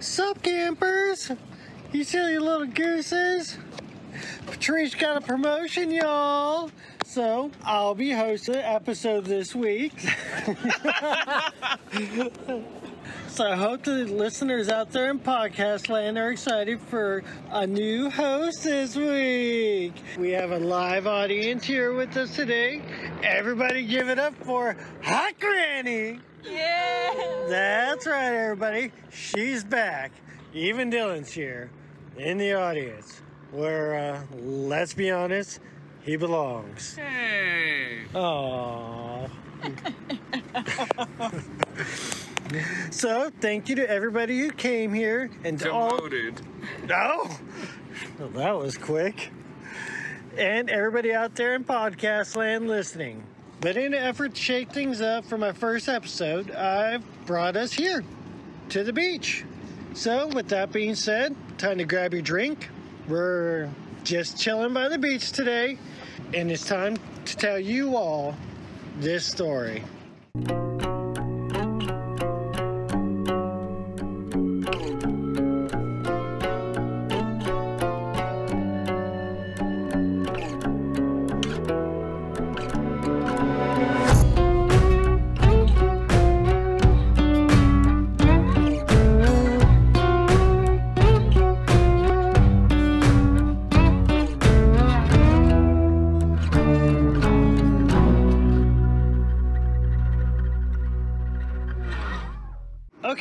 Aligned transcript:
Sup, 0.00 0.42
campers? 0.42 1.30
You 1.92 2.04
silly 2.04 2.38
little 2.38 2.66
gooses? 2.66 3.56
Patrice 4.46 4.94
got 4.94 5.16
a 5.16 5.20
promotion, 5.20 5.90
y'all. 5.90 6.70
So 7.06 7.50
I'll 7.64 7.94
be 7.94 8.10
hosting 8.10 8.54
the 8.54 8.68
episode 8.68 9.24
this 9.24 9.54
week. 9.54 9.94
so 13.36 13.46
I 13.46 13.54
hope 13.54 13.82
the 13.82 14.06
listeners 14.06 14.70
out 14.70 14.90
there 14.92 15.10
in 15.10 15.18
podcast 15.18 15.90
land 15.90 16.16
are 16.16 16.30
excited 16.30 16.80
for 16.80 17.22
a 17.50 17.66
new 17.66 18.08
host 18.08 18.64
this 18.64 18.96
week. 18.96 19.92
We 20.18 20.30
have 20.30 20.52
a 20.52 20.58
live 20.58 21.06
audience 21.06 21.62
here 21.62 21.92
with 21.92 22.16
us 22.16 22.34
today. 22.34 22.80
Everybody 23.22 23.84
give 23.84 24.08
it 24.08 24.18
up 24.18 24.34
for 24.42 24.74
Hot 25.02 25.38
Granny. 25.38 26.18
Yeah. 26.44 27.44
That's 27.46 28.06
right, 28.06 28.32
everybody. 28.32 28.90
She's 29.10 29.62
back. 29.62 30.12
Even 30.54 30.90
Dylan's 30.90 31.30
here 31.30 31.70
in 32.16 32.38
the 32.38 32.54
audience, 32.54 33.20
where, 33.52 33.96
uh, 33.96 34.22
let's 34.34 34.94
be 34.94 35.10
honest, 35.10 35.60
he 36.00 36.16
belongs. 36.16 36.96
Hey. 36.96 38.04
Aww. 38.14 39.30
so, 42.90 43.30
thank 43.40 43.68
you 43.68 43.76
to 43.76 43.88
everybody 43.88 44.38
who 44.38 44.50
came 44.50 44.92
here 44.92 45.30
and 45.44 45.58
to 45.60 45.72
all. 45.72 45.90
Demoted. 45.96 46.40
Oh, 46.90 47.38
well, 48.18 48.28
that 48.30 48.56
was 48.56 48.76
quick. 48.76 49.30
And 50.36 50.68
everybody 50.70 51.14
out 51.14 51.34
there 51.34 51.54
in 51.54 51.64
podcast 51.64 52.36
land 52.36 52.68
listening. 52.68 53.24
But 53.60 53.76
in 53.76 53.94
an 53.94 54.02
effort 54.02 54.34
to 54.34 54.40
shake 54.40 54.70
things 54.70 55.00
up 55.00 55.24
for 55.24 55.38
my 55.38 55.52
first 55.52 55.88
episode, 55.88 56.50
I've 56.50 57.02
brought 57.24 57.56
us 57.56 57.72
here 57.72 58.04
to 58.68 58.84
the 58.84 58.92
beach. 58.92 59.44
So, 59.94 60.28
with 60.28 60.48
that 60.48 60.72
being 60.72 60.94
said, 60.94 61.34
time 61.56 61.78
to 61.78 61.84
grab 61.84 62.12
your 62.12 62.22
drink. 62.22 62.68
We're 63.08 63.70
just 64.04 64.38
chilling 64.38 64.74
by 64.74 64.88
the 64.88 64.98
beach 64.98 65.32
today, 65.32 65.78
and 66.34 66.50
it's 66.50 66.66
time 66.66 66.98
to 67.24 67.36
tell 67.36 67.58
you 67.58 67.96
all 67.96 68.36
this 68.98 69.24
story. 69.24 69.82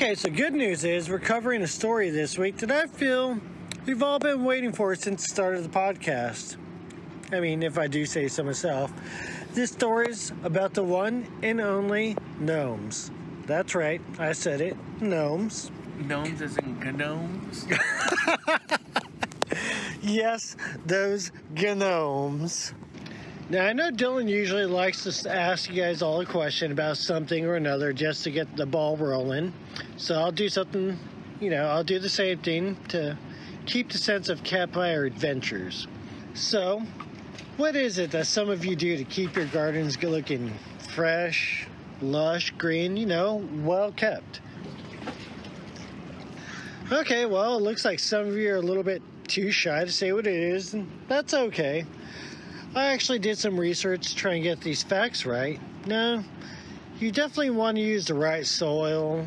Okay, 0.05 0.13
so 0.13 0.29
good 0.29 0.53
news 0.53 0.83
is 0.83 1.09
we're 1.09 1.17
covering 1.17 1.63
a 1.63 1.67
story 1.67 2.11
this 2.11 2.37
week 2.37 2.57
that 2.57 2.69
I 2.69 2.85
feel 2.85 3.39
we've 3.87 4.03
all 4.03 4.19
been 4.19 4.43
waiting 4.43 4.71
for 4.71 4.93
since 4.93 5.23
the 5.23 5.29
start 5.29 5.55
of 5.55 5.63
the 5.63 5.69
podcast. 5.69 6.57
I 7.31 7.39
mean, 7.39 7.63
if 7.63 7.79
I 7.79 7.87
do 7.87 8.05
say 8.05 8.27
so 8.27 8.43
myself. 8.43 8.93
This 9.55 9.71
story 9.71 10.09
is 10.09 10.31
about 10.43 10.75
the 10.75 10.83
one 10.83 11.25
and 11.41 11.59
only 11.59 12.15
gnomes. 12.39 13.09
That's 13.47 13.73
right, 13.73 13.99
I 14.19 14.33
said 14.33 14.61
it. 14.61 14.77
Gnomes. 15.01 15.71
Gnomes 15.97 16.39
as 16.39 16.55
in 16.57 16.79
gnomes. 16.95 17.65
Yes, 20.03 20.55
those 20.85 21.31
gnomes. 21.55 22.75
Now, 23.47 23.67
I 23.67 23.73
know 23.73 23.91
Dylan 23.91 24.27
usually 24.27 24.65
likes 24.65 25.03
to 25.03 25.31
ask 25.31 25.69
you 25.69 25.83
guys 25.83 26.01
all 26.01 26.19
a 26.19 26.25
question 26.25 26.71
about 26.71 26.97
something 26.97 27.45
or 27.45 27.55
another 27.55 27.93
just 27.93 28.23
to 28.23 28.31
get 28.31 28.57
the 28.57 28.65
ball 28.65 28.97
rolling. 28.97 29.53
So 29.97 30.15
I'll 30.15 30.31
do 30.31 30.49
something, 30.49 30.97
you 31.39 31.51
know, 31.51 31.67
I'll 31.67 31.83
do 31.83 31.99
the 31.99 32.09
same 32.09 32.39
thing 32.39 32.75
to 32.87 33.15
keep 33.67 33.91
the 33.91 33.99
sense 33.99 34.29
of 34.29 34.43
campfire 34.43 35.05
adventures. 35.05 35.87
So, 36.33 36.81
what 37.57 37.75
is 37.75 37.99
it 37.99 38.09
that 38.11 38.25
some 38.25 38.49
of 38.49 38.65
you 38.65 38.75
do 38.75 38.97
to 38.97 39.03
keep 39.03 39.35
your 39.35 39.45
gardens 39.45 40.01
looking 40.01 40.51
fresh, 40.95 41.67
lush, 42.01 42.49
green, 42.57 42.97
you 42.97 43.05
know, 43.05 43.47
well 43.63 43.91
kept? 43.91 44.41
Okay, 46.91 47.27
well, 47.27 47.57
it 47.57 47.61
looks 47.61 47.85
like 47.85 47.99
some 47.99 48.27
of 48.27 48.35
you 48.35 48.53
are 48.53 48.57
a 48.57 48.61
little 48.61 48.83
bit 48.83 49.03
too 49.27 49.51
shy 49.51 49.85
to 49.85 49.91
say 49.91 50.11
what 50.13 50.25
it 50.25 50.33
is, 50.33 50.73
and 50.73 50.89
that's 51.07 51.35
okay. 51.35 51.85
I 52.75 52.87
actually 52.87 53.19
did 53.19 53.37
some 53.37 53.57
research 53.57 54.09
to 54.09 54.15
try 54.15 54.33
and 54.33 54.43
get 54.43 54.59
these 54.59 54.83
facts 54.83 55.25
right. 55.25 55.59
No, 55.85 56.23
you 56.99 57.11
definitely 57.11 57.51
want 57.51 57.77
to 57.77 57.81
use 57.83 58.05
the 58.05 58.13
right 58.13 58.45
soil. 58.45 59.25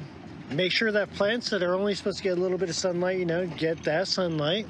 Make 0.51 0.71
sure 0.71 0.93
that 0.93 1.13
plants 1.15 1.51
that 1.51 1.63
are 1.63 1.75
only 1.75 1.95
supposed 1.95 2.19
to 2.19 2.25
get 2.25 2.37
a 2.37 2.41
little 2.41 2.59
bit 2.59 2.69
of 2.69 2.75
sunlight, 2.75 3.19
you 3.19 3.25
know, 3.27 3.47
get 3.47 3.83
that 3.85 4.07
sunlight. 4.09 4.67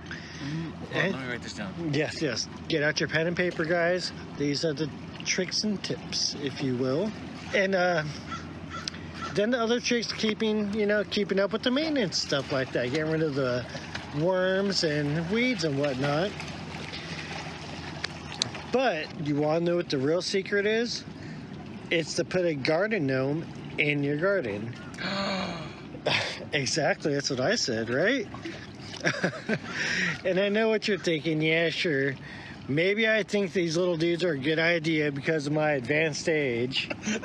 Hold 0.93 1.05
on, 1.05 1.12
let 1.12 1.21
me 1.21 1.28
write 1.28 1.43
this 1.43 1.55
down. 1.55 1.72
Yes, 1.93 2.22
yes. 2.22 2.49
Get 2.69 2.83
out 2.83 3.00
your 3.00 3.09
pen 3.09 3.27
and 3.27 3.37
paper, 3.37 3.65
guys. 3.65 4.12
These 4.37 4.65
are 4.65 4.72
the 4.72 4.89
tricks 5.25 5.65
and 5.65 5.83
tips, 5.83 6.37
if 6.43 6.62
you 6.62 6.77
will. 6.77 7.10
And 7.55 7.75
uh, 7.75 8.05
then 9.34 9.50
the 9.50 9.60
other 9.60 9.81
tricks, 9.81 10.12
keeping 10.12 10.72
you 10.72 10.87
know, 10.87 11.05
keeping 11.05 11.41
up 11.41 11.53
with 11.53 11.62
the 11.62 11.71
maintenance 11.71 12.19
stuff 12.19 12.53
like 12.53 12.72
that, 12.72 12.91
getting 12.93 13.10
rid 13.10 13.22
of 13.22 13.34
the 13.34 13.65
worms 14.21 14.84
and 14.84 15.28
weeds 15.31 15.65
and 15.65 15.78
whatnot. 15.78 16.31
But 18.72 19.26
you 19.26 19.36
want 19.36 19.60
to 19.60 19.64
know 19.64 19.76
what 19.76 19.88
the 19.88 19.98
real 19.98 20.22
secret 20.22 20.66
is? 20.66 21.04
It's 21.90 22.14
to 22.14 22.24
put 22.24 22.44
a 22.44 22.54
garden 22.54 23.06
gnome 23.06 23.46
in 23.78 24.04
your 24.04 24.16
garden. 24.16 24.74
exactly, 26.52 27.14
that's 27.14 27.30
what 27.30 27.40
I 27.40 27.54
said, 27.54 27.88
right? 27.88 28.26
and 30.24 30.38
I 30.38 30.48
know 30.48 30.68
what 30.68 30.86
you're 30.88 30.98
thinking. 30.98 31.40
Yeah, 31.40 31.70
sure. 31.70 32.14
Maybe 32.68 33.08
I 33.08 33.22
think 33.22 33.52
these 33.52 33.76
little 33.76 33.96
dudes 33.96 34.22
are 34.22 34.32
a 34.32 34.38
good 34.38 34.58
idea 34.58 35.10
because 35.10 35.46
of 35.46 35.52
my 35.52 35.72
advanced 35.72 36.28
age. 36.28 36.90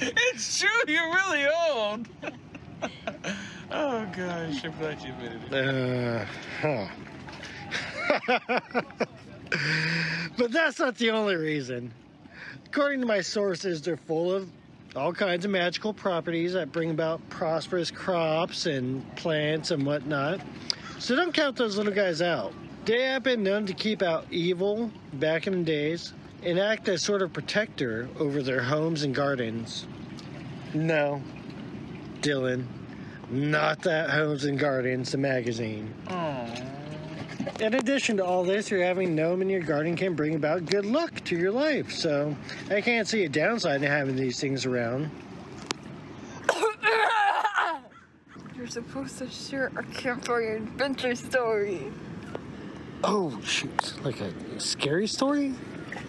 It's 0.00 0.60
true, 0.60 0.68
you're 0.86 1.12
really 1.12 1.46
old. 1.46 2.08
oh 3.70 4.06
gosh, 4.14 4.64
I'm 4.64 4.72
glad 4.78 5.00
you 5.02 5.12
admitted 5.14 5.40
it. 5.50 6.26
Uh, 6.60 6.88
huh. 8.28 9.06
But 10.36 10.52
that's 10.52 10.78
not 10.78 10.96
the 10.96 11.10
only 11.10 11.36
reason. 11.36 11.92
According 12.66 13.00
to 13.00 13.06
my 13.06 13.20
sources, 13.20 13.82
they're 13.82 13.96
full 13.96 14.32
of 14.32 14.48
all 14.94 15.12
kinds 15.12 15.44
of 15.44 15.50
magical 15.50 15.92
properties 15.92 16.54
that 16.54 16.72
bring 16.72 16.90
about 16.90 17.26
prosperous 17.28 17.90
crops 17.90 18.66
and 18.66 19.04
plants 19.16 19.70
and 19.70 19.84
whatnot. 19.84 20.40
So 20.98 21.14
don't 21.14 21.32
count 21.32 21.56
those 21.56 21.76
little 21.76 21.92
guys 21.92 22.22
out. 22.22 22.52
They 22.86 23.02
have 23.02 23.22
been 23.22 23.42
known 23.42 23.66
to 23.66 23.74
keep 23.74 24.00
out 24.02 24.26
evil 24.30 24.90
back 25.14 25.46
in 25.46 25.52
the 25.58 25.64
days 25.64 26.12
and 26.42 26.58
act 26.58 26.88
as 26.88 27.02
sort 27.02 27.22
of 27.22 27.32
protector 27.32 28.08
over 28.18 28.42
their 28.42 28.62
homes 28.62 29.02
and 29.02 29.14
gardens. 29.14 29.86
No, 30.72 31.22
Dylan, 32.20 32.64
not 33.30 33.82
that 33.82 34.10
Homes 34.10 34.44
and 34.44 34.58
Gardens, 34.58 35.12
the 35.12 35.18
magazine. 35.18 35.92
In 37.60 37.74
addition 37.74 38.16
to 38.18 38.24
all 38.24 38.44
this, 38.44 38.70
you're 38.70 38.82
having 38.82 39.14
gnome 39.14 39.40
in 39.40 39.48
your 39.48 39.62
garden 39.62 39.96
can 39.96 40.14
bring 40.14 40.34
about 40.34 40.66
good 40.66 40.84
luck 40.84 41.22
to 41.24 41.36
your 41.36 41.52
life. 41.52 41.92
So 41.92 42.36
I 42.70 42.80
can't 42.80 43.06
see 43.06 43.24
a 43.24 43.28
downside 43.28 43.80
to 43.80 43.88
having 43.88 44.16
these 44.16 44.40
things 44.40 44.66
around. 44.66 45.10
You're 48.56 48.66
supposed 48.66 49.18
to 49.18 49.30
share 49.30 49.70
a 49.76 49.82
campfire 49.84 50.56
adventure 50.56 51.14
story. 51.14 51.92
Oh 53.04 53.38
shoot! 53.42 53.94
Like 54.02 54.20
a 54.20 54.32
scary 54.58 55.06
story? 55.06 55.54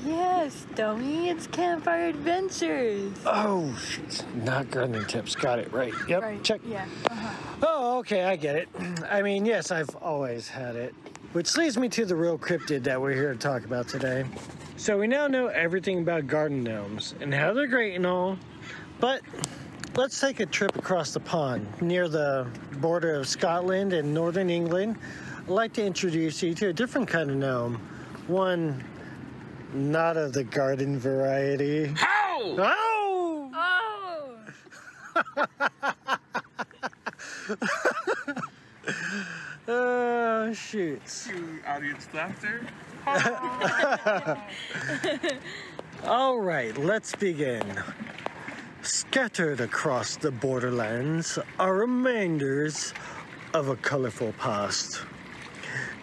Yes, 0.06 0.66
dummy, 0.74 1.30
it's 1.30 1.46
campfire 1.48 2.08
adventures. 2.08 3.12
Oh 3.26 3.76
shoot! 3.76 4.24
Not 4.36 4.72
gardening 4.72 5.06
tips. 5.06 5.36
Got 5.36 5.60
it 5.60 5.72
right. 5.72 5.94
Yep. 6.08 6.22
Right. 6.22 6.44
Check. 6.44 6.62
Yeah. 6.66 6.86
Uh-huh. 7.12 7.58
Oh, 7.62 8.00
okay, 8.00 8.24
I 8.24 8.36
get 8.38 8.56
it. 8.56 8.70
I 9.10 9.22
mean, 9.22 9.46
yes, 9.46 9.70
I've 9.70 9.96
always 9.98 10.48
had 10.48 10.76
it. 10.76 10.96
Which 11.38 11.56
leads 11.56 11.78
me 11.78 11.88
to 11.90 12.04
the 12.04 12.16
real 12.16 12.36
cryptid 12.36 12.82
that 12.86 13.00
we're 13.00 13.14
here 13.14 13.32
to 13.32 13.38
talk 13.38 13.64
about 13.64 13.88
today. 13.88 14.26
So 14.76 14.98
we 14.98 15.06
now 15.06 15.28
know 15.28 15.50
everything 15.50 16.00
about 16.00 16.26
garden 16.26 16.64
gnomes 16.64 17.14
and 17.22 17.32
how 17.32 17.54
they're 17.54 17.68
great 17.68 17.94
and 17.94 18.08
all, 18.08 18.40
but 19.00 19.22
let's 19.96 20.20
take 20.20 20.40
a 20.40 20.48
trip 20.48 20.76
across 20.76 21.14
the 21.14 21.20
pond 21.20 21.68
near 21.80 22.10
the 22.10 22.48
border 22.78 23.14
of 23.14 23.28
Scotland 23.28 23.94
and 23.94 24.16
northern 24.16 24.50
England. 24.50 24.98
I'd 25.44 25.50
like 25.50 25.74
to 25.74 25.86
introduce 25.86 26.42
you 26.42 26.56
to 26.56 26.70
a 26.70 26.74
different 26.74 27.08
kind 27.08 27.30
of 27.30 27.38
gnome. 27.38 27.76
One 28.26 28.84
not 29.76 30.18
of 30.18 30.34
the 30.34 30.44
garden 30.44 30.98
variety. 30.98 31.94
How? 31.96 32.56
Oh! 32.58 33.52
Oh! 37.56 37.78
Oh, 40.50 40.54
shoots. 40.54 41.28
Cue 41.28 41.60
audience 41.68 42.08
laughter. 42.14 42.62
All 46.06 46.40
right, 46.40 46.78
let's 46.78 47.14
begin. 47.14 47.84
Scattered 48.82 49.60
across 49.60 50.16
the 50.16 50.32
borderlands 50.32 51.38
are 51.60 51.76
remainders 51.76 52.94
of 53.54 53.68
a 53.68 53.76
colorful 53.76 54.32
past. 54.40 55.02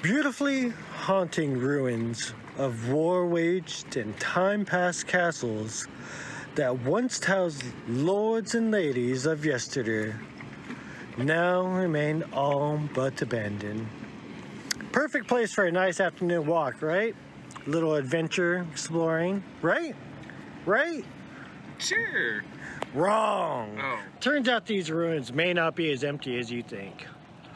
Beautifully 0.02 0.74
haunting 0.92 1.56
ruins 1.56 2.34
of 2.58 2.90
war 2.90 3.26
waged 3.26 3.96
and 3.96 4.14
time 4.20 4.66
past 4.66 5.06
castles 5.06 5.88
that 6.54 6.80
once 6.80 7.24
housed 7.24 7.64
lords 7.88 8.54
and 8.54 8.70
ladies 8.70 9.24
of 9.24 9.46
yesterday 9.46 10.12
now 11.18 11.62
remain 11.62 12.24
all 12.32 12.80
but 12.94 13.20
abandoned. 13.22 13.86
Perfect 14.92 15.26
place 15.28 15.52
for 15.52 15.64
a 15.64 15.72
nice 15.72 16.00
afternoon 16.00 16.46
walk, 16.46 16.82
right? 16.82 17.14
Little 17.66 17.94
adventure 17.94 18.66
exploring, 18.72 19.42
right? 19.62 19.94
Right? 20.66 21.04
Sure. 21.78 22.42
Wrong. 22.94 23.78
Oh. 23.82 23.98
Turns 24.20 24.48
out 24.48 24.66
these 24.66 24.90
ruins 24.90 25.32
may 25.32 25.52
not 25.52 25.74
be 25.74 25.92
as 25.92 26.04
empty 26.04 26.38
as 26.38 26.50
you 26.50 26.62
think. 26.62 27.06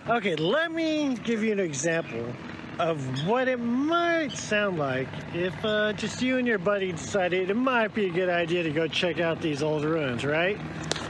Okay, 0.08 0.36
let 0.36 0.72
me 0.72 1.16
give 1.24 1.42
you 1.42 1.52
an 1.52 1.60
example 1.60 2.32
of 2.78 3.26
what 3.26 3.48
it 3.48 3.58
might 3.58 4.30
sound 4.32 4.78
like 4.78 5.08
if 5.34 5.52
uh, 5.64 5.92
just 5.94 6.22
you 6.22 6.38
and 6.38 6.46
your 6.46 6.58
buddy 6.58 6.92
decided 6.92 7.50
it 7.50 7.54
might 7.54 7.92
be 7.94 8.06
a 8.06 8.10
good 8.10 8.28
idea 8.28 8.62
to 8.62 8.70
go 8.70 8.86
check 8.86 9.20
out 9.20 9.40
these 9.40 9.62
old 9.62 9.84
ruins, 9.84 10.24
right? 10.24 10.58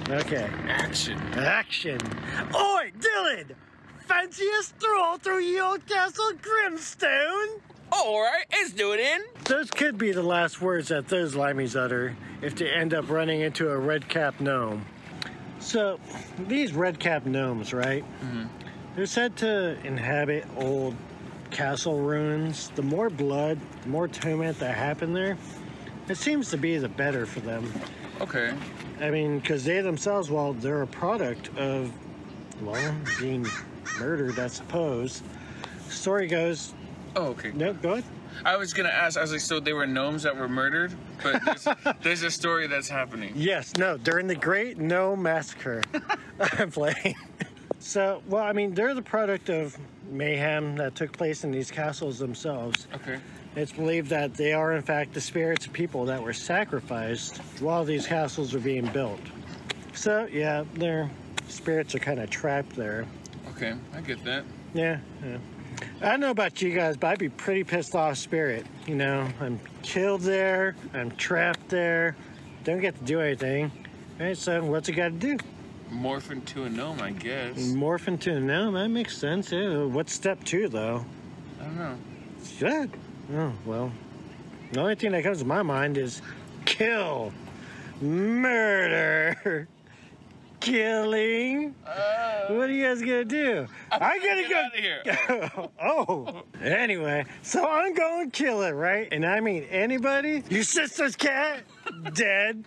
Okay. 0.08 0.48
Action. 0.66 1.18
Action. 1.34 2.00
Oi, 2.54 2.92
Dylan! 2.98 3.52
Fancy 4.00 4.46
a 4.58 4.62
stroll 4.62 5.18
through 5.18 5.40
ye 5.40 5.60
old 5.60 5.84
castle 5.86 6.32
Grimstone? 6.40 7.60
All 7.92 8.20
right, 8.20 8.44
let's 8.52 8.72
do 8.72 8.92
it 8.92 9.00
in. 9.00 9.20
Those 9.44 9.70
could 9.70 9.98
be 9.98 10.12
the 10.12 10.22
last 10.22 10.62
words 10.62 10.88
that 10.88 11.08
those 11.08 11.34
limeys 11.34 11.76
utter 11.76 12.16
if 12.40 12.54
they 12.54 12.70
end 12.70 12.94
up 12.94 13.10
running 13.10 13.42
into 13.42 13.70
a 13.70 13.76
red 13.76 14.08
cap 14.08 14.40
gnome. 14.40 14.84
So, 15.58 15.98
these 16.46 16.72
red 16.72 17.00
cap 17.00 17.26
gnomes, 17.26 17.74
right? 17.74 18.04
They're 18.94 19.06
said 19.06 19.36
to 19.38 19.76
inhabit 19.84 20.46
old 20.56 20.94
castle 21.50 21.98
ruins. 22.00 22.70
The 22.74 22.82
more 22.82 23.10
blood, 23.10 23.58
the 23.82 23.88
more 23.88 24.08
tumult 24.08 24.58
that 24.58 24.74
happen 24.76 25.12
there, 25.12 25.36
it 26.08 26.16
seems 26.16 26.50
to 26.50 26.56
be 26.56 26.76
the 26.78 26.88
better 26.88 27.26
for 27.26 27.40
them. 27.40 27.70
Okay. 28.20 28.52
I 29.00 29.10
mean, 29.10 29.38
because 29.38 29.64
they 29.64 29.80
themselves, 29.80 30.30
well, 30.30 30.52
they're 30.54 30.82
a 30.82 30.86
product 30.86 31.56
of, 31.56 31.92
well, 32.62 32.94
being 33.20 33.46
murdered, 33.98 34.38
I 34.38 34.48
suppose. 34.48 35.22
Story 35.88 36.26
goes, 36.26 36.74
Oh, 37.16 37.28
okay. 37.28 37.52
no, 37.52 37.72
go 37.72 37.92
ahead. 37.92 38.04
I 38.44 38.56
was 38.56 38.72
gonna 38.72 38.90
ask. 38.90 39.18
I 39.18 39.22
was 39.22 39.32
like, 39.32 39.40
so 39.40 39.58
they 39.58 39.72
were 39.72 39.86
gnomes 39.86 40.22
that 40.22 40.36
were 40.36 40.48
murdered, 40.48 40.92
but 41.22 41.44
there's, 41.44 41.66
there's 42.02 42.22
a 42.22 42.30
story 42.30 42.68
that's 42.68 42.88
happening. 42.88 43.32
Yes, 43.34 43.76
no, 43.76 43.96
during 43.96 44.28
the 44.28 44.34
Great 44.36 44.78
No 44.78 45.16
Massacre, 45.16 45.82
I'm 46.40 46.70
playing. 46.70 47.16
So, 47.80 48.22
well, 48.26 48.42
I 48.42 48.52
mean, 48.52 48.74
they're 48.74 48.92
the 48.92 49.02
product 49.02 49.50
of 49.50 49.78
mayhem 50.10 50.76
that 50.76 50.94
took 50.94 51.12
place 51.12 51.44
in 51.44 51.50
these 51.50 51.70
castles 51.70 52.18
themselves. 52.18 52.88
Okay. 52.94 53.18
It's 53.56 53.72
believed 53.72 54.10
that 54.10 54.34
they 54.34 54.52
are, 54.52 54.72
in 54.72 54.82
fact, 54.82 55.14
the 55.14 55.20
spirits 55.20 55.66
of 55.66 55.72
people 55.72 56.04
that 56.06 56.22
were 56.22 56.32
sacrificed 56.32 57.38
while 57.60 57.84
these 57.84 58.06
castles 58.06 58.52
were 58.52 58.60
being 58.60 58.86
built. 58.86 59.20
So, 59.94 60.28
yeah, 60.30 60.64
their 60.74 61.10
spirits 61.48 61.94
are 61.94 61.98
kind 61.98 62.20
of 62.20 62.30
trapped 62.30 62.76
there. 62.76 63.06
Okay, 63.50 63.74
I 63.94 64.00
get 64.00 64.22
that. 64.24 64.44
Yeah, 64.74 64.98
yeah. 65.24 65.38
I 66.00 66.10
don't 66.10 66.20
know 66.20 66.30
about 66.30 66.60
you 66.62 66.72
guys, 66.74 66.96
but 66.96 67.08
I'd 67.08 67.18
be 67.18 67.28
pretty 67.28 67.64
pissed 67.64 67.94
off 67.94 68.16
spirit. 68.16 68.66
You 68.86 68.94
know, 68.94 69.28
I'm 69.40 69.58
killed 69.82 70.20
there, 70.20 70.76
I'm 70.92 71.10
trapped 71.12 71.68
there, 71.68 72.16
don't 72.64 72.80
get 72.80 72.96
to 72.98 73.04
do 73.04 73.20
anything. 73.20 73.72
Right, 74.20 74.36
so 74.36 74.62
what's 74.64 74.88
it 74.88 74.92
got 74.92 75.08
to 75.08 75.10
do? 75.10 75.38
Morph 75.90 76.30
into 76.30 76.64
a 76.64 76.70
gnome, 76.70 77.00
I 77.00 77.10
guess. 77.12 77.56
Morph 77.56 78.08
into 78.08 78.36
a 78.36 78.40
gnome, 78.40 78.74
that 78.74 78.88
makes 78.88 79.16
sense. 79.16 79.50
Yeah. 79.50 79.84
What's 79.84 80.12
step 80.12 80.44
two, 80.44 80.68
though? 80.68 81.04
I 81.60 81.64
don't 81.64 81.78
know. 81.78 81.98
Shit. 82.44 82.90
Oh, 83.34 83.52
well. 83.64 83.92
The 84.72 84.80
only 84.80 84.94
thing 84.96 85.12
that 85.12 85.22
comes 85.22 85.38
to 85.38 85.44
my 85.46 85.62
mind 85.62 85.96
is 85.96 86.20
kill, 86.66 87.32
murder, 88.02 89.66
killing. 90.60 91.74
Oh. 91.86 92.56
What 92.56 92.68
are 92.68 92.72
you 92.72 92.84
guys 92.84 93.00
gonna 93.00 93.24
do? 93.24 93.66
I'm 93.92 94.20
gonna 94.20 94.48
get 94.48 94.50
go. 94.50 94.58
outta 94.58 94.80
here. 94.80 95.68
oh. 95.82 96.42
Anyway, 96.62 97.24
so 97.42 97.66
I'm 97.66 97.94
going 97.94 98.30
to 98.30 98.36
kill 98.44 98.62
it, 98.62 98.72
right? 98.72 99.08
And 99.10 99.24
I 99.24 99.40
mean 99.40 99.64
anybody. 99.64 100.42
Your 100.50 100.64
sister's 100.64 101.16
cat, 101.16 101.62
dead. 102.12 102.64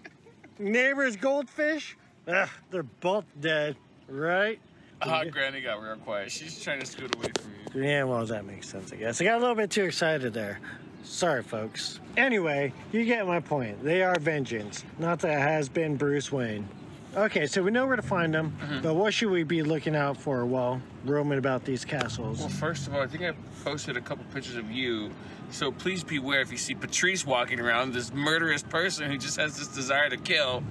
Neighbor's 0.58 1.16
goldfish, 1.16 1.98
ugh, 2.28 2.50
they're 2.70 2.84
both 2.84 3.26
dead, 3.40 3.76
right? 4.08 4.60
Ah, 5.02 5.24
Granny 5.24 5.62
got 5.62 5.82
real 5.82 5.96
quiet. 5.96 6.32
She's 6.32 6.62
trying 6.62 6.80
to 6.80 6.86
scoot 6.86 7.16
away 7.16 7.30
from 7.40 7.52
you. 7.76 7.84
Yeah, 7.88 8.04
well, 8.04 8.26
that 8.26 8.46
makes 8.46 8.68
sense, 8.70 8.94
I 8.94 8.98
guess. 8.98 9.20
I 9.20 9.24
got 9.24 9.38
a 9.38 9.40
little 9.40 9.56
bit 9.56 9.72
too 9.72 9.84
excited 9.84 10.34
there. 10.34 10.60
Sorry, 11.04 11.42
folks. 11.42 12.00
Anyway, 12.18 12.72
you 12.92 13.06
get 13.06 13.26
my 13.26 13.40
point. 13.40 13.84
They 13.84 14.04
are 14.04 14.20
vengeance, 14.20 14.86
not 15.00 15.20
that 15.22 15.40
has 15.40 15.70
been 15.70 15.96
Bruce 15.96 16.32
Wayne. 16.32 16.68
Okay, 17.16 17.46
so 17.48 17.62
we 17.62 17.72
know 17.72 17.88
where 17.88 17.98
to 17.98 18.02
find 18.02 18.34
them, 18.34 18.56
but 18.82 18.94
what 18.94 19.14
should 19.14 19.32
we 19.32 19.44
be 19.44 19.64
looking 19.64 19.98
out 19.98 20.16
for 20.16 20.46
while 20.46 20.82
roaming 21.04 21.40
about 21.40 21.66
these 21.66 21.84
castles? 21.84 22.40
Well, 22.40 22.48
first 22.48 22.88
of 22.88 22.94
all, 22.94 23.02
I 23.02 23.08
think 23.08 23.24
I 23.24 23.34
posted 23.66 23.98
a 23.98 24.02
couple 24.02 24.24
pictures 24.34 24.56
of 24.56 24.72
you. 24.72 25.12
So 25.50 25.74
please 25.74 26.06
beware 26.06 26.40
if 26.40 26.52
you 26.54 26.58
see 26.58 26.74
Patrice 26.74 27.26
walking 27.26 27.60
around, 27.60 27.94
this 27.94 28.14
murderous 28.14 28.64
person 28.64 29.12
who 29.12 29.18
just 29.18 29.36
has 29.36 29.58
this 29.58 29.68
desire 29.68 30.10
to 30.10 30.16
kill. 30.16 30.64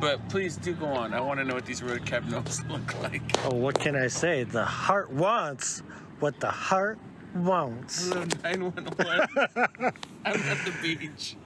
But 0.00 0.28
please 0.28 0.56
do 0.56 0.74
go 0.74 0.86
on. 0.86 1.12
I 1.12 1.20
want 1.20 1.40
to 1.40 1.44
know 1.44 1.54
what 1.54 1.66
these 1.66 1.82
red 1.82 2.06
cap 2.06 2.24
gnomes 2.24 2.64
look 2.68 3.02
like. 3.02 3.22
Oh, 3.44 3.54
what 3.54 3.78
can 3.78 3.96
I 3.96 4.06
say? 4.06 4.44
The 4.44 4.64
heart 4.64 5.10
wants 5.10 5.82
what 6.20 6.38
the 6.40 6.50
heart 6.50 6.98
wants. 7.34 8.08
Hello, 8.12 8.24
911. 8.42 9.28
I'm 10.24 10.40
at 10.40 10.64
the 10.64 10.72
beach. 10.82 11.36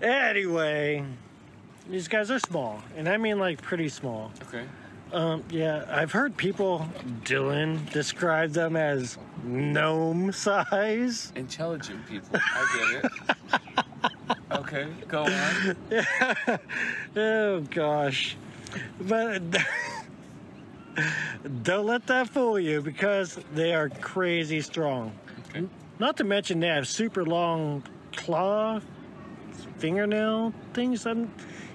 Anyway, 0.00 1.04
these 1.88 2.08
guys 2.08 2.30
are 2.30 2.38
small, 2.38 2.82
and 2.96 3.08
I 3.08 3.16
mean 3.16 3.38
like 3.38 3.60
pretty 3.60 3.88
small. 3.88 4.32
Okay. 4.48 4.64
Um, 5.12 5.42
yeah, 5.50 5.84
I've 5.88 6.12
heard 6.12 6.36
people, 6.36 6.88
Dylan, 7.24 7.90
describe 7.90 8.52
them 8.52 8.76
as 8.76 9.18
gnome 9.42 10.30
size. 10.30 11.32
Intelligent 11.34 12.06
people. 12.06 12.38
I 12.40 13.00
get 13.02 13.04
it. 13.04 13.84
Okay, 14.72 14.88
go 15.08 15.24
on. 15.24 15.76
oh 17.16 17.60
gosh, 17.70 18.36
but 19.00 19.42
don't 21.64 21.86
let 21.86 22.06
that 22.06 22.28
fool 22.28 22.58
you 22.58 22.80
because 22.80 23.40
they 23.52 23.74
are 23.74 23.88
crazy 23.88 24.60
strong. 24.60 25.12
Okay. 25.48 25.66
Not 25.98 26.16
to 26.18 26.24
mention 26.24 26.60
they 26.60 26.68
have 26.68 26.86
super 26.86 27.24
long 27.24 27.82
claw, 28.14 28.80
fingernail 29.78 30.54
things. 30.72 31.04
I'm, 31.04 31.32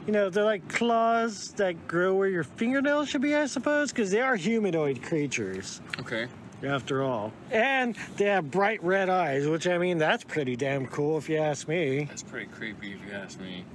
you 0.07 0.13
know, 0.13 0.29
they're 0.29 0.45
like 0.45 0.65
claws 0.69 1.49
that 1.57 1.89
grow 1.89 2.13
where 2.13 2.29
your 2.29 2.45
fingernails 2.45 3.09
should 3.09 3.21
be, 3.21 3.35
I 3.35 3.47
suppose, 3.47 3.91
because 3.91 4.09
they 4.11 4.21
are 4.21 4.37
humanoid 4.37 5.03
creatures 5.03 5.81
Okay. 5.99 6.27
After 6.63 7.03
all. 7.03 7.31
And 7.51 7.95
they 8.17 8.25
have 8.25 8.51
bright 8.51 8.83
red 8.83 9.09
eyes, 9.09 9.47
which 9.47 9.67
I 9.67 9.77
mean, 9.77 9.97
that's 9.97 10.23
pretty 10.23 10.55
damn 10.55 10.87
cool 10.87 11.17
if 11.17 11.29
you 11.29 11.37
ask 11.37 11.67
me. 11.67 12.05
That's 12.05 12.23
pretty 12.23 12.47
creepy 12.47 12.93
if 12.93 12.99
you 13.05 13.13
ask 13.13 13.39
me. 13.39 13.65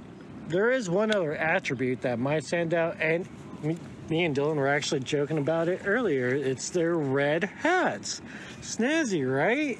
There 0.47 0.71
is 0.71 0.89
one 0.89 1.15
other 1.15 1.33
attribute 1.33 2.01
that 2.01 2.19
might 2.19 2.43
stand 2.43 2.73
out, 2.73 2.97
and 2.99 3.27
me, 3.63 3.77
me 4.09 4.25
and 4.25 4.35
Dylan 4.35 4.55
were 4.55 4.67
actually 4.67 5.01
joking 5.01 5.37
about 5.37 5.69
it 5.69 5.81
earlier. 5.85 6.29
It's 6.29 6.69
their 6.69 6.95
red 6.95 7.45
hats. 7.45 8.21
Snazzy, 8.61 9.23
right? 9.25 9.79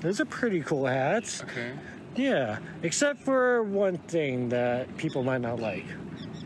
Those 0.00 0.20
are 0.20 0.24
pretty 0.24 0.60
cool 0.60 0.86
hats. 0.86 1.42
Okay. 1.44 1.72
Yeah, 2.16 2.58
except 2.82 3.20
for 3.20 3.62
one 3.62 3.98
thing 3.98 4.48
that 4.50 4.96
people 4.96 5.22
might 5.22 5.40
not 5.40 5.60
like. 5.60 5.86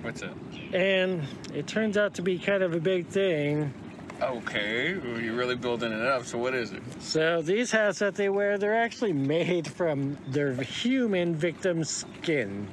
What's 0.02 0.22
it? 0.22 0.30
And 0.72 1.22
it 1.52 1.66
turns 1.66 1.96
out 1.96 2.14
to 2.14 2.22
be 2.22 2.38
kind 2.38 2.62
of 2.62 2.74
a 2.74 2.80
big 2.80 3.06
thing. 3.06 3.72
Okay. 4.20 4.90
You're 4.90 5.34
really 5.34 5.54
building 5.54 5.92
it 5.92 6.00
up. 6.00 6.24
So 6.24 6.38
what 6.38 6.54
is 6.54 6.72
it? 6.72 6.82
So 7.00 7.40
these 7.40 7.70
hats 7.70 8.00
that 8.00 8.16
they 8.16 8.28
wear, 8.28 8.58
they're 8.58 8.74
actually 8.74 9.12
made 9.12 9.68
from 9.68 10.18
their 10.28 10.54
human 10.54 11.34
victim's 11.34 11.88
skin. 11.88 12.68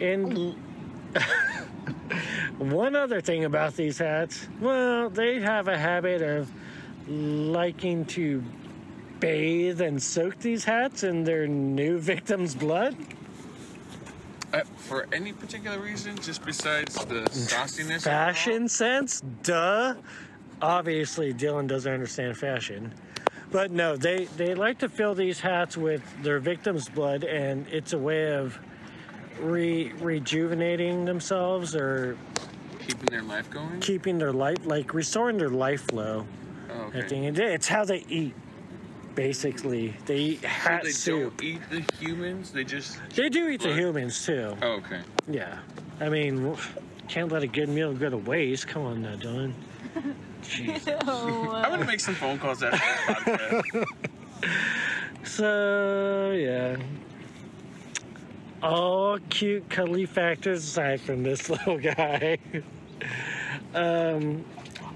And 0.00 0.54
one 2.58 2.94
other 2.94 3.20
thing 3.22 3.44
about 3.44 3.76
these 3.76 3.98
hats, 3.98 4.46
well, 4.60 5.08
they 5.08 5.40
have 5.40 5.68
a 5.68 5.78
habit 5.78 6.20
of 6.20 6.50
liking 7.08 8.04
to 8.06 8.42
bathe 9.20 9.80
and 9.80 10.02
soak 10.02 10.38
these 10.40 10.64
hats 10.64 11.02
in 11.02 11.24
their 11.24 11.46
new 11.46 11.98
victim's 12.12 12.54
blood. 12.54 12.94
Uh, 14.56 14.64
for 14.76 15.06
any 15.12 15.32
particular 15.32 15.78
reason, 15.78 16.16
just 16.16 16.44
besides 16.44 16.94
the 17.06 17.22
sauciness? 17.30 17.80
of 17.80 17.90
it 17.90 17.94
all? 17.94 18.00
Fashion 18.00 18.68
sense, 18.68 19.22
duh. 19.42 19.94
obviously 20.62 21.34
Dylan 21.34 21.66
doesn't 21.66 21.92
understand 21.92 22.36
fashion. 22.36 22.92
But 23.50 23.70
no, 23.70 23.96
they, 23.96 24.24
they 24.36 24.54
like 24.54 24.78
to 24.78 24.88
fill 24.88 25.14
these 25.14 25.40
hats 25.40 25.76
with 25.76 26.02
their 26.22 26.38
victim's 26.38 26.88
blood, 26.88 27.24
and 27.24 27.66
it's 27.68 27.92
a 27.92 27.98
way 27.98 28.34
of 28.34 28.58
re, 29.40 29.92
rejuvenating 30.00 31.04
themselves 31.04 31.76
or 31.76 32.16
Keeping 32.80 33.06
their 33.06 33.22
life 33.22 33.50
going. 33.50 33.80
keeping 33.80 34.18
their 34.18 34.32
life, 34.32 34.64
like 34.64 34.94
restoring 34.94 35.38
their 35.38 35.48
life 35.50 35.82
flow. 35.88 36.26
Oh, 36.70 36.92
okay. 36.94 37.26
it's 37.26 37.68
how 37.68 37.84
they 37.84 38.04
eat, 38.08 38.34
basically. 39.16 39.96
They 40.06 40.16
eat 40.18 40.42
So 40.42 40.46
hat 40.48 40.82
they 40.84 40.90
soup. 40.90 41.36
don't 41.38 41.42
eat 41.48 41.60
the 41.70 41.84
humans. 41.98 42.52
They 42.52 42.62
just. 42.62 42.98
They 43.16 43.28
do 43.28 43.48
eat 43.48 43.62
the 43.62 43.74
humans 43.74 44.24
too. 44.24 44.56
Oh, 44.62 44.72
okay. 44.74 45.00
Yeah. 45.28 45.58
I 45.98 46.08
mean, 46.08 46.56
can't 47.08 47.32
let 47.32 47.42
a 47.42 47.46
good 47.48 47.68
meal 47.68 47.92
go 47.92 48.08
to 48.10 48.16
waste. 48.18 48.68
Come 48.68 48.82
on 48.82 49.02
now, 49.02 49.16
Dylan. 49.16 49.52
Jeez. 50.44 50.86
I'm 50.86 51.70
gonna 51.70 51.84
make 51.84 51.98
some 51.98 52.14
phone 52.14 52.38
calls 52.38 52.62
after 52.62 52.76
this 52.78 53.62
podcast. 53.64 53.84
So, 55.24 56.30
yeah. 56.30 56.76
All 58.62 59.18
cute, 59.28 59.68
cuddly 59.68 60.06
factors 60.06 60.62
aside 60.64 61.00
from 61.00 61.22
this 61.24 61.50
little 61.50 61.78
guy. 61.78 62.38
um, 63.74 64.44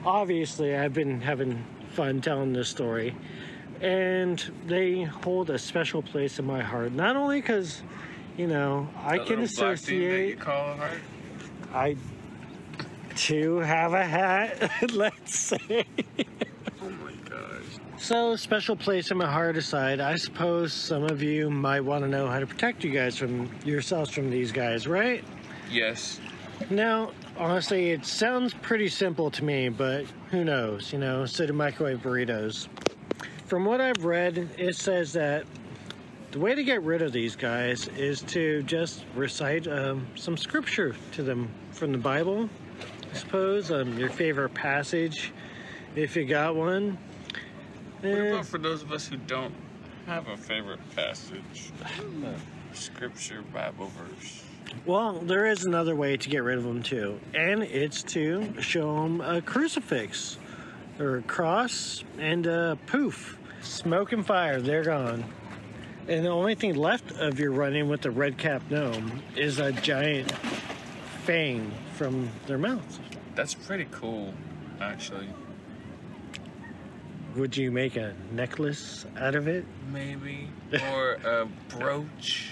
obviously, 0.04 0.76
I've 0.76 0.94
been 0.94 1.20
having 1.20 1.64
fun 1.94 2.20
telling 2.20 2.52
this 2.52 2.68
story. 2.68 3.14
And 3.80 4.38
they 4.66 5.02
hold 5.02 5.50
a 5.50 5.58
special 5.58 6.02
place 6.02 6.38
in 6.38 6.44
my 6.46 6.62
heart. 6.62 6.92
Not 6.92 7.16
only 7.16 7.40
because, 7.40 7.82
you 8.36 8.46
know, 8.46 8.88
I 8.98 9.18
That 9.18 9.26
can 9.26 9.40
little 9.40 9.56
black 9.56 9.78
that 9.80 9.92
you 9.92 10.02
associate. 10.06 10.40
call 10.40 10.72
a 10.72 10.76
heart. 10.76 11.00
I 11.72 11.96
to 13.16 13.58
have 13.58 13.92
a 13.92 14.04
hat, 14.04 14.70
let's 14.92 15.38
say. 15.38 15.84
Oh 16.82 16.88
my 17.04 17.12
gosh. 17.28 17.62
So, 17.98 18.36
special 18.36 18.76
place 18.76 19.10
in 19.10 19.18
my 19.18 19.30
heart 19.30 19.56
aside, 19.56 20.00
I 20.00 20.16
suppose 20.16 20.72
some 20.72 21.04
of 21.04 21.22
you 21.22 21.50
might 21.50 21.80
want 21.80 22.02
to 22.04 22.08
know 22.08 22.28
how 22.28 22.38
to 22.40 22.46
protect 22.46 22.82
you 22.84 22.90
guys 22.90 23.16
from 23.16 23.50
yourselves 23.64 24.10
from 24.10 24.30
these 24.30 24.52
guys, 24.52 24.86
right? 24.86 25.22
Yes. 25.70 26.20
Now, 26.70 27.12
honestly, 27.36 27.90
it 27.90 28.04
sounds 28.06 28.54
pretty 28.54 28.88
simple 28.88 29.30
to 29.32 29.44
me, 29.44 29.68
but 29.70 30.04
who 30.30 30.44
knows, 30.44 30.92
you 30.92 30.98
know, 30.98 31.26
so 31.26 31.46
do 31.46 31.52
microwave 31.52 31.98
burritos. 32.02 32.68
From 33.50 33.64
what 33.64 33.80
I've 33.80 34.04
read, 34.04 34.48
it 34.58 34.76
says 34.76 35.12
that 35.14 35.44
the 36.30 36.38
way 36.38 36.54
to 36.54 36.62
get 36.62 36.82
rid 36.84 37.02
of 37.02 37.10
these 37.10 37.34
guys 37.34 37.88
is 37.88 38.22
to 38.28 38.62
just 38.62 39.02
recite 39.16 39.66
um, 39.66 40.06
some 40.14 40.36
scripture 40.36 40.94
to 41.14 41.24
them 41.24 41.50
from 41.72 41.90
the 41.90 41.98
Bible, 41.98 42.48
I 43.12 43.16
suppose, 43.16 43.72
um, 43.72 43.98
your 43.98 44.08
favorite 44.08 44.54
passage, 44.54 45.32
if 45.96 46.14
you 46.14 46.26
got 46.26 46.54
one. 46.54 46.96
What 48.02 48.12
about 48.12 48.46
for 48.46 48.58
those 48.58 48.84
of 48.84 48.92
us 48.92 49.08
who 49.08 49.16
don't 49.16 49.52
have 50.06 50.28
a 50.28 50.36
favorite 50.36 50.78
passage? 50.94 51.72
Scripture, 52.72 53.42
Bible 53.52 53.90
verse. 53.98 54.44
Well, 54.86 55.14
there 55.14 55.46
is 55.46 55.64
another 55.64 55.96
way 55.96 56.16
to 56.16 56.28
get 56.28 56.44
rid 56.44 56.56
of 56.56 56.62
them 56.62 56.84
too, 56.84 57.18
and 57.34 57.64
it's 57.64 58.04
to 58.04 58.62
show 58.62 59.02
them 59.02 59.20
a 59.20 59.42
crucifix 59.42 60.38
or 61.00 61.16
a 61.16 61.22
cross 61.22 62.04
and 62.16 62.46
uh, 62.46 62.76
poof, 62.86 63.38
smoke 63.60 64.12
and 64.12 64.26
fire, 64.26 64.60
they're 64.60 64.84
gone. 64.84 65.24
And 66.08 66.24
the 66.24 66.30
only 66.30 66.54
thing 66.54 66.74
left 66.74 67.12
of 67.12 67.38
your 67.38 67.52
running 67.52 67.88
with 67.88 68.00
the 68.00 68.10
red 68.10 68.36
cap 68.36 68.62
gnome 68.70 69.22
is 69.36 69.58
a 69.58 69.72
giant 69.72 70.30
fang 71.24 71.70
from 71.94 72.30
their 72.46 72.58
mouth. 72.58 72.98
That's 73.34 73.54
pretty 73.54 73.86
cool, 73.90 74.34
actually. 74.80 75.28
Would 77.36 77.56
you 77.56 77.70
make 77.70 77.96
a 77.96 78.14
necklace 78.32 79.06
out 79.16 79.36
of 79.36 79.46
it? 79.46 79.64
Maybe. 79.92 80.48
Or 80.90 81.12
a 81.24 81.46
brooch. 81.68 82.50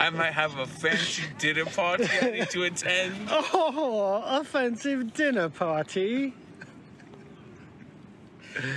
I 0.00 0.10
might 0.10 0.32
have 0.32 0.58
a 0.58 0.66
fancy 0.66 1.22
dinner 1.38 1.64
party 1.64 2.08
I 2.20 2.30
need 2.30 2.50
to 2.50 2.64
attend. 2.64 3.14
oh, 3.30 4.22
offensive 4.26 5.14
dinner 5.14 5.48
party. 5.48 6.34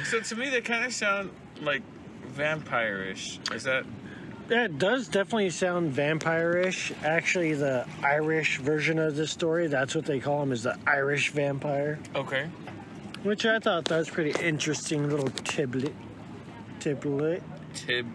So 0.05 0.19
to 0.19 0.35
me, 0.35 0.49
they 0.49 0.61
kind 0.61 0.85
of 0.85 0.93
sound 0.93 1.31
like 1.61 1.81
vampire-ish. 2.27 3.39
Is 3.51 3.63
that? 3.63 3.85
That 4.47 4.77
does 4.77 5.07
definitely 5.07 5.49
sound 5.49 5.91
vampire-ish. 5.91 6.93
Actually, 7.03 7.53
the 7.53 7.87
Irish 8.03 8.59
version 8.59 8.99
of 8.99 9.15
this 9.15 9.31
story, 9.31 9.67
that's 9.67 9.95
what 9.95 10.05
they 10.05 10.19
call 10.19 10.43
him, 10.43 10.51
is 10.51 10.63
the 10.63 10.77
Irish 10.85 11.31
vampire. 11.31 11.99
Okay. 12.15 12.49
Which 13.23 13.45
I 13.45 13.59
thought 13.59 13.85
that 13.85 13.97
was 13.97 14.09
pretty 14.09 14.31
interesting 14.45 15.09
little 15.09 15.29
tiblet. 15.29 15.93
Tiblet. 16.79 17.41
Tib, 17.73 18.07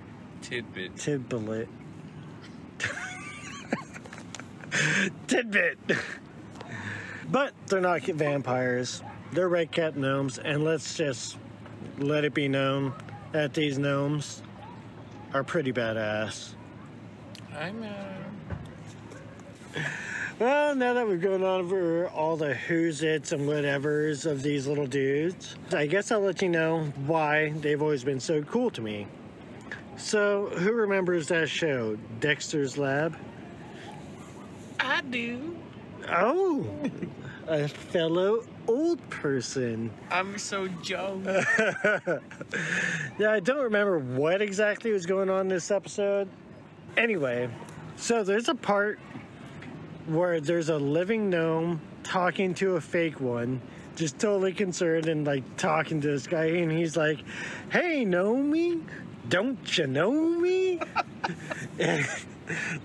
tidbit. 0.43 0.95
Tiblet. 0.97 1.67
Tidbit. 5.27 5.79
but 7.31 7.55
they're 7.67 7.81
not 7.81 8.03
vampires. 8.03 9.03
They're 9.33 9.49
red 9.49 9.73
cap 9.73 9.97
gnomes, 9.97 10.39
and 10.39 10.63
let's 10.63 10.97
just 10.97 11.39
let 11.99 12.25
it 12.25 12.35
be 12.35 12.49
known 12.49 12.93
that 13.33 13.55
these 13.55 13.79
gnomes 13.79 14.43
are 15.35 15.45
pretty 15.45 15.73
badass. 15.73 16.55
I'm. 17.57 17.83
Uh... 17.83 18.19
Well, 20.39 20.77
now 20.77 20.95
that 20.95 21.09
we've 21.09 21.21
gone 21.21 21.43
over 21.43 22.07
all 22.09 22.37
the 22.37 22.55
who's 22.55 23.03
its 23.03 23.33
and 23.33 23.49
whatevers 23.49 24.25
of 24.25 24.41
these 24.41 24.69
little 24.69 24.87
dudes, 24.87 25.57
I 25.73 25.87
guess 25.87 26.13
I'll 26.13 26.21
let 26.21 26.43
you 26.43 26.49
know 26.49 26.85
why 27.07 27.51
they've 27.57 27.83
always 27.83 28.05
been 28.05 28.21
so 28.21 28.43
cool 28.43 28.71
to 28.71 28.81
me. 28.81 29.09
So, 29.97 30.47
who 30.47 30.73
remembers 30.73 31.27
that 31.27 31.49
show, 31.49 31.99
Dexter's 32.21 32.79
Lab? 32.79 33.17
I 34.79 35.01
do. 35.03 35.57
Oh, 36.11 36.67
a 37.49 37.69
fellow 37.69 38.45
old 38.67 39.11
person. 39.11 39.91
I'm 40.11 40.39
so 40.39 40.69
young. 40.85 41.27
Yeah, 43.19 43.33
I 43.33 43.41
don't 43.41 43.65
remember 43.65 43.99
what 43.99 44.41
exactly 44.41 44.93
was 44.93 45.05
going 45.05 45.29
on 45.29 45.41
in 45.43 45.49
this 45.49 45.73
episode. 45.73 46.29
Anyway, 46.97 47.49
so 47.97 48.23
there's 48.23 48.49
a 48.49 48.55
part 48.55 49.01
where 50.07 50.41
there's 50.41 50.69
a 50.69 50.77
living 50.79 51.29
gnome 51.29 51.81
talking 52.05 52.55
to 52.55 52.77
a 52.77 52.81
fake 52.81 53.21
one, 53.21 53.61
just 53.97 54.21
totally 54.21 54.53
concerned 54.53 55.07
and 55.07 55.27
like 55.27 55.43
talking 55.57 56.01
to 56.01 56.07
this 56.09 56.29
guy, 56.29 56.45
and 56.45 56.71
he's 56.71 56.97
like, 56.97 57.19
Hey, 57.71 58.05
know 58.05 58.37
me? 58.37 58.83
Don't 59.29 59.77
you 59.77 59.89
know 59.89 60.13
me? 60.13 60.81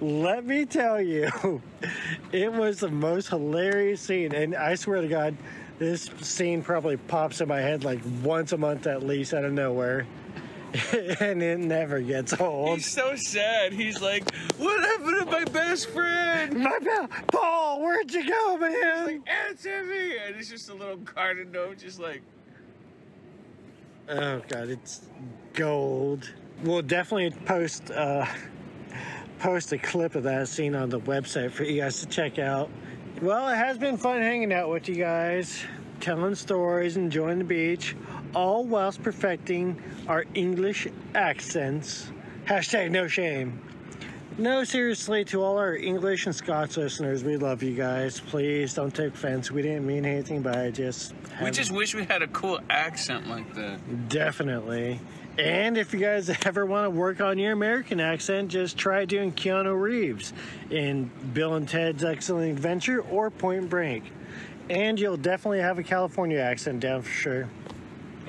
Let 0.02 0.46
me 0.46 0.66
tell 0.66 1.02
you, 1.02 1.62
it 2.32 2.52
was 2.52 2.80
the 2.80 2.90
most 2.90 3.30
hilarious 3.30 4.02
scene, 4.02 4.34
and 4.34 4.56
I 4.56 4.76
swear 4.76 5.02
to 5.02 5.08
God, 5.08 5.36
this 5.80 6.10
scene 6.22 6.62
probably 6.62 6.98
pops 6.98 7.42
in 7.42 7.48
my 7.48 7.60
head 7.60 7.84
like 7.84 8.00
once 8.24 8.52
a 8.52 8.58
month 8.58 8.88
at 8.88 9.04
least 9.04 9.34
out 9.34 9.44
of 9.44 9.54
nowhere. 9.54 10.06
and 11.20 11.44
it 11.44 11.60
never 11.60 12.02
gets 12.02 12.40
old. 12.40 12.78
He's 12.78 12.92
so 12.92 13.16
sad. 13.16 13.74
He's 13.74 14.02
like, 14.02 14.34
"What 14.58 14.84
happened 14.84 15.20
to 15.20 15.26
my 15.26 15.44
best 15.44 15.88
friend?" 15.92 16.58
My 16.58 16.80
pal, 16.84 17.08
Paul, 17.28 17.82
where'd 17.84 18.12
you 18.12 18.28
go, 18.28 18.58
man? 18.58 19.24
Answer 19.28 19.84
me! 19.84 20.18
And 20.18 20.36
it's 20.36 20.50
just 20.50 20.70
a 20.70 20.74
little 20.74 20.98
garden 20.98 21.52
gnome, 21.52 21.78
just 21.78 22.00
like, 22.00 22.24
Oh 24.10 24.42
god, 24.48 24.70
it's 24.70 25.02
gold. 25.54 26.30
We'll 26.64 26.82
definitely 26.82 27.38
post 27.46 27.90
uh, 27.92 28.26
post 29.44 29.74
a 29.74 29.78
clip 29.78 30.16
of 30.16 30.24
that 30.24 30.48
scene 30.48 30.74
on 30.74 30.88
the 30.88 31.02
website 31.02 31.52
for 31.52 31.66
you 31.66 31.82
guys 31.82 32.00
to 32.00 32.06
check 32.06 32.40
out. 32.40 32.70
Well, 33.22 33.50
it 33.50 33.58
has 33.58 33.78
been 33.78 33.98
fun 33.98 34.22
hanging 34.22 34.54
out 34.54 34.70
with 34.70 34.88
you 34.88 34.96
guys, 34.96 35.62
telling 36.00 36.34
stories, 36.36 36.96
enjoying 36.96 37.40
the 37.40 37.44
beach, 37.44 37.94
all 38.34 38.64
whilst 38.64 39.04
perfecting 39.04 39.84
our 40.08 40.24
English 40.34 40.88
accents. 41.14 42.10
Hashtag 42.46 42.92
no 42.92 43.10
shame. 43.10 43.62
No, 44.38 44.64
seriously, 44.64 45.26
to 45.26 45.44
all 45.44 45.58
our 45.58 45.76
English 45.76 46.26
and 46.26 46.34
Scots 46.34 46.78
listeners, 46.78 47.26
we 47.26 47.36
love 47.36 47.62
you 47.62 47.76
guys. 47.76 48.22
Please 48.22 48.74
don't 48.74 48.96
take 48.96 49.14
offense. 49.14 49.52
We 49.52 49.62
didn't 49.62 49.86
mean 49.86 50.06
anything 50.06 50.42
by 50.42 50.68
it. 50.68 50.72
Just 50.72 51.14
we 51.44 51.52
just 51.52 51.72
wish 51.72 51.94
we 51.94 52.06
had 52.06 52.22
a 52.22 52.28
cool 52.28 52.60
accent 52.70 53.28
like 53.28 53.54
that. 53.56 54.08
Definitely. 54.08 55.02
And 55.38 55.78
if 55.78 55.94
you 55.94 56.00
guys 56.00 56.30
ever 56.46 56.66
want 56.66 56.86
to 56.86 56.90
work 56.92 57.20
on 57.20 57.38
your 57.40 57.54
American 57.54 58.00
accent, 58.00 58.50
just 58.50 58.78
try 58.78 59.06
doing 59.06 59.32
Keanu 59.32 59.80
Reeves 59.80 60.32
in 60.70 61.10
Bill 61.34 61.56
and 61.56 61.68
Ted's 61.68 62.04
Excellent 62.04 62.52
Adventure 62.52 63.02
or 63.02 63.32
Point 63.32 63.70
Break. 63.70 64.04
And 64.70 65.00
you'll 65.00 65.18
definitely 65.18 65.60
have 65.60 65.80
a 65.80 65.84
California 65.84 66.40
accent 66.40 66.80
down 66.82 67.02
for 67.02 67.10
sure. 67.10 67.50